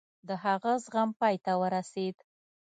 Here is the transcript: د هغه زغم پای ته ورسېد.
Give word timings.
د 0.27 0.29
هغه 0.43 0.71
زغم 0.83 1.09
پای 1.19 1.35
ته 1.45 1.51
ورسېد. 1.61 2.17